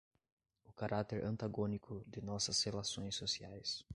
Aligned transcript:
o 0.65 0.73
caráter 0.73 1.23
antagônico 1.23 2.03
de 2.07 2.21
nossas 2.23 2.63
relações 2.63 3.13
sociais 3.15 3.85